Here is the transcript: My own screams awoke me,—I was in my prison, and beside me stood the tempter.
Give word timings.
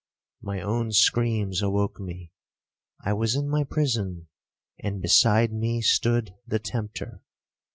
My 0.41 0.61
own 0.61 0.93
screams 0.93 1.61
awoke 1.61 1.99
me,—I 1.99 3.13
was 3.13 3.35
in 3.35 3.47
my 3.47 3.63
prison, 3.63 4.29
and 4.79 4.99
beside 4.99 5.53
me 5.53 5.79
stood 5.81 6.33
the 6.47 6.57
tempter. 6.57 7.21